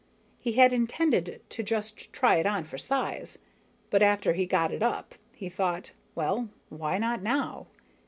[0.39, 3.37] He had intended to just try it on for size,
[3.91, 7.67] but after he got it up he thought: well, why not now?